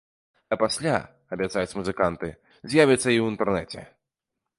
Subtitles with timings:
[0.53, 0.93] А пасля,
[1.35, 2.31] абяцаюць музыканты,
[2.73, 3.85] з'явіцца і ў інтэрнэце.